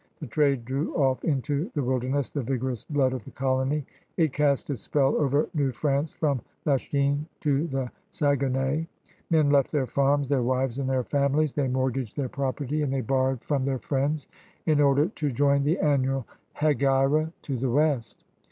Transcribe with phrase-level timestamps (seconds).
[0.19, 3.85] The trade drew off into the wilderness the vigorous blood of the colony.
[4.17, 8.87] It cast its spell over New France from Lachine to the Saguenay.
[9.29, 13.01] Men left their farms, their wives, and their families, they mortgaged their property, and they
[13.01, 14.25] borrowed from their friends
[14.65, 16.25] in order to join the annual
[16.57, 18.25] h^gira THE COUREURS DE BOIS 179 to the West.